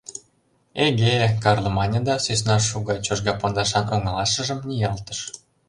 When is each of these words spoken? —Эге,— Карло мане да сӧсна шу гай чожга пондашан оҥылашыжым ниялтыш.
—Эге,— 0.85 1.17
Карло 1.43 1.69
мане 1.77 1.99
да 2.07 2.15
сӧсна 2.25 2.57
шу 2.67 2.77
гай 2.87 2.99
чожга 3.05 3.33
пондашан 3.39 3.85
оҥылашыжым 3.95 4.59
ниялтыш. 4.69 5.19